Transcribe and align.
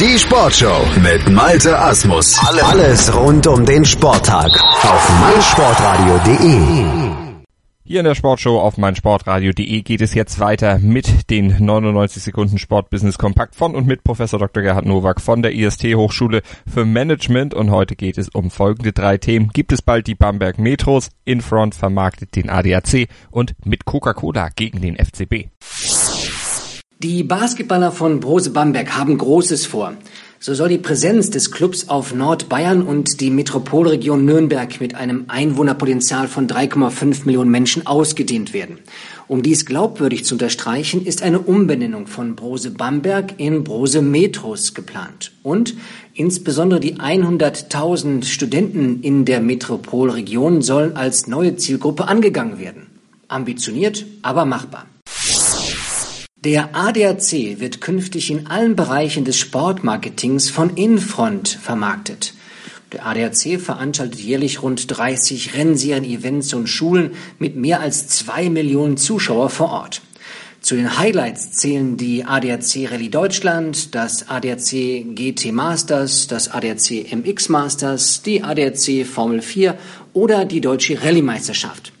Die 0.00 0.18
Sportshow 0.18 0.84
mit 1.02 1.30
Malte 1.30 1.78
Asmus. 1.78 2.36
Alles 2.40 3.14
rund 3.14 3.46
um 3.46 3.64
den 3.64 3.84
Sporttag 3.84 4.50
auf 4.82 5.20
meinsportradio.de. 5.20 6.84
Hier 7.84 8.00
in 8.00 8.04
der 8.04 8.16
Sportshow 8.16 8.58
auf 8.58 8.76
meinsportradio.de 8.76 9.82
geht 9.82 10.00
es 10.00 10.14
jetzt 10.14 10.40
weiter 10.40 10.78
mit 10.78 11.30
den 11.30 11.64
99 11.64 12.24
Sekunden 12.24 12.58
Sportbusiness 12.58 13.18
Kompakt 13.18 13.54
von 13.54 13.76
und 13.76 13.86
mit 13.86 14.02
Professor 14.02 14.40
Dr. 14.40 14.64
Gerhard 14.64 14.84
Nowak 14.84 15.20
von 15.20 15.42
der 15.42 15.54
IST 15.54 15.84
Hochschule 15.94 16.42
für 16.66 16.84
Management 16.84 17.54
und 17.54 17.70
heute 17.70 17.94
geht 17.94 18.18
es 18.18 18.28
um 18.30 18.50
folgende 18.50 18.92
drei 18.92 19.18
Themen. 19.18 19.50
Gibt 19.52 19.70
es 19.70 19.80
bald 19.80 20.08
die 20.08 20.16
Bamberg 20.16 20.58
Metros, 20.58 21.10
Infront 21.24 21.76
vermarktet 21.76 22.34
den 22.34 22.50
ADAC 22.50 23.06
und 23.30 23.54
mit 23.64 23.84
Coca-Cola 23.84 24.48
gegen 24.56 24.80
den 24.80 24.96
FCB. 24.96 25.53
Die 27.04 27.22
Basketballer 27.22 27.92
von 27.92 28.18
Brose 28.18 28.48
Bamberg 28.48 28.96
haben 28.96 29.18
Großes 29.18 29.66
vor. 29.66 29.92
So 30.40 30.54
soll 30.54 30.70
die 30.70 30.78
Präsenz 30.78 31.28
des 31.28 31.50
Clubs 31.50 31.90
auf 31.90 32.14
Nordbayern 32.14 32.80
und 32.80 33.20
die 33.20 33.28
Metropolregion 33.28 34.24
Nürnberg 34.24 34.80
mit 34.80 34.94
einem 34.94 35.26
Einwohnerpotenzial 35.28 36.28
von 36.28 36.48
3,5 36.48 37.26
Millionen 37.26 37.50
Menschen 37.50 37.86
ausgedehnt 37.86 38.54
werden. 38.54 38.78
Um 39.28 39.42
dies 39.42 39.66
glaubwürdig 39.66 40.24
zu 40.24 40.36
unterstreichen, 40.36 41.04
ist 41.04 41.22
eine 41.22 41.40
Umbenennung 41.40 42.06
von 42.06 42.36
Brose 42.36 42.70
Bamberg 42.70 43.34
in 43.36 43.64
Brose 43.64 44.00
Metros 44.00 44.72
geplant. 44.72 45.32
Und 45.42 45.74
insbesondere 46.14 46.80
die 46.80 46.94
100.000 46.94 48.24
Studenten 48.24 49.02
in 49.02 49.26
der 49.26 49.42
Metropolregion 49.42 50.62
sollen 50.62 50.96
als 50.96 51.26
neue 51.26 51.56
Zielgruppe 51.56 52.08
angegangen 52.08 52.58
werden. 52.58 52.86
Ambitioniert, 53.28 54.06
aber 54.22 54.46
machbar. 54.46 54.86
Der 56.44 56.76
ADAC 56.76 57.58
wird 57.58 57.80
künftig 57.80 58.30
in 58.30 58.48
allen 58.48 58.76
Bereichen 58.76 59.24
des 59.24 59.38
Sportmarketings 59.38 60.50
von 60.50 60.76
Infront 60.76 61.48
vermarktet. 61.48 62.34
Der 62.92 63.06
ADAC 63.06 63.58
veranstaltet 63.58 64.20
jährlich 64.20 64.62
rund 64.62 64.94
30 64.94 65.54
Rennserien-Events 65.54 66.52
und 66.52 66.66
Schulen 66.66 67.12
mit 67.38 67.56
mehr 67.56 67.80
als 67.80 68.08
zwei 68.08 68.50
Millionen 68.50 68.98
Zuschauer 68.98 69.48
vor 69.48 69.70
Ort. 69.70 70.02
Zu 70.60 70.76
den 70.76 70.98
Highlights 70.98 71.52
zählen 71.52 71.96
die 71.96 72.26
ADAC 72.26 72.90
Rallye 72.90 73.08
Deutschland, 73.08 73.94
das 73.94 74.28
ADAC 74.28 75.14
GT 75.14 75.50
Masters, 75.50 76.26
das 76.26 76.50
ADAC 76.50 77.10
MX 77.10 77.48
Masters, 77.48 78.20
die 78.22 78.42
ADAC 78.42 79.06
Formel 79.06 79.40
4 79.40 79.78
oder 80.12 80.44
die 80.44 80.60
Deutsche 80.60 81.02
Rallye-Meisterschaft. 81.02 81.93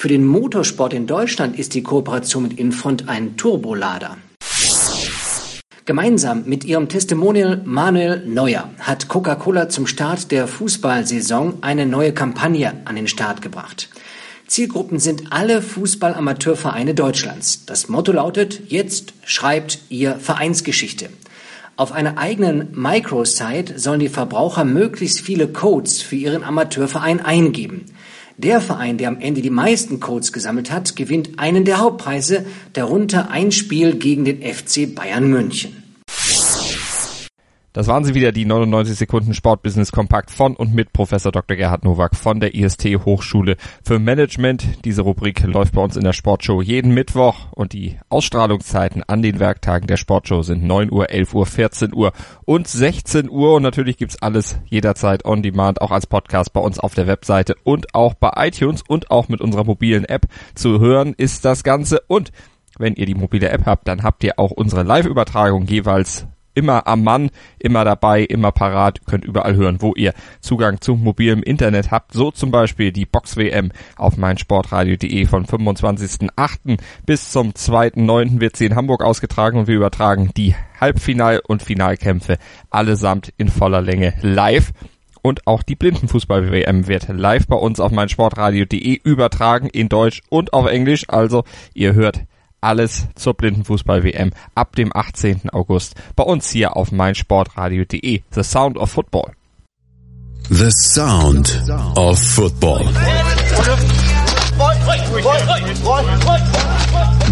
Für 0.00 0.08
den 0.08 0.26
Motorsport 0.26 0.94
in 0.94 1.06
Deutschland 1.06 1.58
ist 1.58 1.74
die 1.74 1.82
Kooperation 1.82 2.44
mit 2.44 2.58
Infront 2.58 3.10
ein 3.10 3.36
Turbolader. 3.36 4.16
Gemeinsam 5.84 6.44
mit 6.46 6.64
ihrem 6.64 6.88
Testimonial 6.88 7.60
Manuel 7.66 8.24
Neuer 8.26 8.70
hat 8.78 9.08
Coca-Cola 9.08 9.68
zum 9.68 9.86
Start 9.86 10.30
der 10.30 10.48
Fußballsaison 10.48 11.58
eine 11.60 11.84
neue 11.84 12.14
Kampagne 12.14 12.80
an 12.86 12.96
den 12.96 13.08
Start 13.08 13.42
gebracht. 13.42 13.90
Zielgruppen 14.46 15.00
sind 15.00 15.34
alle 15.34 15.60
Fußballamateurvereine 15.60 16.94
Deutschlands. 16.94 17.66
Das 17.66 17.90
Motto 17.90 18.12
lautet, 18.12 18.70
jetzt 18.70 19.12
schreibt 19.26 19.80
ihr 19.90 20.14
Vereinsgeschichte. 20.14 21.10
Auf 21.76 21.92
einer 21.92 22.16
eigenen 22.16 22.68
Microsite 22.72 23.78
sollen 23.78 24.00
die 24.00 24.08
Verbraucher 24.08 24.64
möglichst 24.64 25.20
viele 25.20 25.46
Codes 25.46 26.00
für 26.00 26.16
ihren 26.16 26.42
Amateurverein 26.42 27.20
eingeben. 27.20 27.84
Der 28.42 28.62
Verein, 28.62 28.96
der 28.96 29.08
am 29.08 29.20
Ende 29.20 29.42
die 29.42 29.50
meisten 29.50 30.00
Codes 30.00 30.32
gesammelt 30.32 30.70
hat, 30.70 30.96
gewinnt 30.96 31.38
einen 31.38 31.66
der 31.66 31.78
Hauptpreise, 31.78 32.46
darunter 32.72 33.30
ein 33.30 33.52
Spiel 33.52 33.96
gegen 33.96 34.24
den 34.24 34.40
FC 34.40 34.94
Bayern 34.94 35.28
München. 35.28 35.76
Das 37.72 37.86
waren 37.86 38.04
sie 38.04 38.16
wieder, 38.16 38.32
die 38.32 38.46
99 38.46 38.96
Sekunden 38.96 39.32
Sportbusiness 39.32 39.92
Kompakt 39.92 40.32
von 40.32 40.56
und 40.56 40.74
mit 40.74 40.92
Professor 40.92 41.30
Dr. 41.30 41.56
Gerhard 41.56 41.84
Nowak 41.84 42.16
von 42.16 42.40
der 42.40 42.52
IST 42.52 42.84
Hochschule 43.04 43.56
für 43.84 44.00
Management. 44.00 44.84
Diese 44.84 45.02
Rubrik 45.02 45.44
läuft 45.44 45.74
bei 45.74 45.80
uns 45.80 45.96
in 45.96 46.02
der 46.02 46.12
Sportshow 46.12 46.60
jeden 46.62 46.92
Mittwoch 46.92 47.52
und 47.52 47.72
die 47.72 47.96
Ausstrahlungszeiten 48.08 49.04
an 49.04 49.22
den 49.22 49.38
Werktagen 49.38 49.86
der 49.86 49.98
Sportshow 49.98 50.42
sind 50.42 50.64
9 50.64 50.90
Uhr, 50.90 51.10
11 51.10 51.32
Uhr, 51.32 51.46
14 51.46 51.94
Uhr 51.94 52.12
und 52.44 52.66
16 52.66 53.30
Uhr 53.30 53.54
und 53.54 53.62
natürlich 53.62 53.96
gibt's 53.96 54.20
alles 54.20 54.58
jederzeit 54.66 55.24
on 55.24 55.40
demand, 55.40 55.80
auch 55.80 55.92
als 55.92 56.08
Podcast 56.08 56.52
bei 56.52 56.60
uns 56.60 56.80
auf 56.80 56.94
der 56.94 57.06
Webseite 57.06 57.54
und 57.62 57.94
auch 57.94 58.14
bei 58.14 58.32
iTunes 58.48 58.82
und 58.82 59.12
auch 59.12 59.28
mit 59.28 59.40
unserer 59.40 59.62
mobilen 59.62 60.04
App 60.06 60.26
zu 60.56 60.80
hören 60.80 61.14
ist 61.16 61.44
das 61.44 61.62
Ganze 61.62 62.00
und 62.08 62.32
wenn 62.78 62.94
ihr 62.94 63.06
die 63.06 63.14
mobile 63.14 63.48
App 63.48 63.66
habt, 63.66 63.86
dann 63.86 64.02
habt 64.02 64.24
ihr 64.24 64.40
auch 64.40 64.50
unsere 64.50 64.82
Live-Übertragung 64.82 65.66
jeweils 65.66 66.26
immer 66.60 66.86
am 66.86 67.02
Mann, 67.02 67.30
immer 67.58 67.86
dabei, 67.86 68.22
immer 68.22 68.52
parat, 68.52 69.06
könnt 69.06 69.24
überall 69.24 69.56
hören, 69.56 69.80
wo 69.80 69.94
ihr 69.94 70.12
Zugang 70.40 70.82
zu 70.82 70.94
mobilem 70.94 71.42
Internet 71.42 71.90
habt. 71.90 72.12
So 72.12 72.30
zum 72.30 72.50
Beispiel 72.50 72.92
die 72.92 73.06
Box 73.06 73.38
WM 73.38 73.72
auf 73.96 74.18
meinsportradio.de 74.18 75.24
von 75.24 75.46
25.08. 75.46 76.78
bis 77.06 77.32
zum 77.32 77.52
2.9. 77.52 78.40
wird 78.40 78.56
sie 78.56 78.66
in 78.66 78.76
Hamburg 78.76 79.02
ausgetragen 79.02 79.58
und 79.58 79.68
wir 79.68 79.76
übertragen 79.76 80.32
die 80.36 80.54
Halbfinal- 80.78 81.40
und 81.40 81.62
Finalkämpfe 81.62 82.36
allesamt 82.68 83.32
in 83.38 83.48
voller 83.48 83.80
Länge 83.80 84.12
live. 84.20 84.72
Und 85.22 85.46
auch 85.46 85.62
die 85.62 85.76
Blindenfußball-WM 85.76 86.88
wird 86.88 87.08
live 87.08 87.46
bei 87.46 87.56
uns 87.56 87.80
auf 87.80 87.90
meinsportradio.de 87.90 89.00
übertragen 89.02 89.68
in 89.68 89.88
Deutsch 89.88 90.22
und 90.28 90.52
auf 90.52 90.66
Englisch. 90.66 91.04
Also 91.08 91.44
ihr 91.74 91.94
hört 91.94 92.24
alles 92.60 93.06
zur 93.14 93.34
Blindenfußball-WM 93.34 94.32
ab 94.54 94.76
dem 94.76 94.94
18. 94.94 95.50
August 95.50 95.94
bei 96.16 96.24
uns 96.24 96.50
hier 96.50 96.76
auf 96.76 96.92
meinsportradio.de. 96.92 98.22
The 98.30 98.42
Sound 98.42 98.76
of 98.76 98.90
Football. 98.90 99.32
The 100.48 100.70
Sound 100.70 101.62
of 101.96 102.18
Football. 102.18 102.84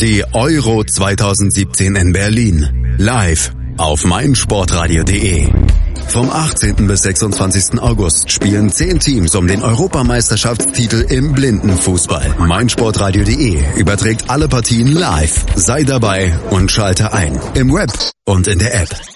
Die 0.00 0.24
Euro 0.32 0.84
2017 0.84 1.96
in 1.96 2.12
Berlin. 2.12 2.96
Live 2.98 3.52
auf 3.78 4.04
meinsportradio.de. 4.04 5.65
Vom 6.08 6.30
18. 6.30 6.86
bis 6.86 7.02
26. 7.02 7.80
August 7.80 8.30
spielen 8.30 8.70
10 8.70 9.00
Teams 9.00 9.34
um 9.34 9.46
den 9.46 9.62
Europameisterschaftstitel 9.62 11.04
im 11.10 11.32
Blindenfußball. 11.32 12.36
meinsportradio.de 12.38 13.62
überträgt 13.76 14.30
alle 14.30 14.48
Partien 14.48 14.92
live. 14.92 15.44
Sei 15.56 15.82
dabei 15.82 16.38
und 16.50 16.70
schalte 16.70 17.12
ein. 17.12 17.38
Im 17.54 17.72
Web 17.72 17.92
und 18.24 18.46
in 18.46 18.58
der 18.58 18.74
App. 18.74 19.15